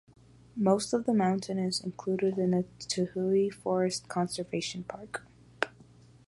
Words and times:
Most 0.55 0.93
of 0.93 1.05
the 1.05 1.13
mountain 1.13 1.59
is 1.59 1.79
included 1.79 2.39
in 2.39 2.49
the 2.49 2.65
Toohey 2.87 3.53
Forest 3.53 4.07
Conservation 4.09 4.83
Park. 4.83 5.27